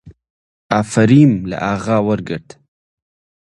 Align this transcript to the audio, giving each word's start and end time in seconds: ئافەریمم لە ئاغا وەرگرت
ئافەریمم 0.71 1.33
لە 1.49 1.57
ئاغا 1.65 1.97
وەرگرت 2.07 2.47